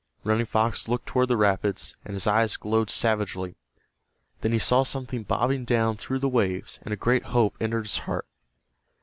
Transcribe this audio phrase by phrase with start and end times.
[0.23, 3.55] Running Fox looked toward the rapids, and his eyes glowed savagely.
[4.39, 7.99] Then he saw something bobbing down through the waves, and a great hope entered his
[7.99, 8.25] heart.